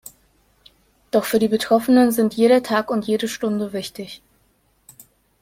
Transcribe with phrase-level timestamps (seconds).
[1.11, 4.23] Doch für die Betroffenen sind jeder Tag und jede Stunde wichtig.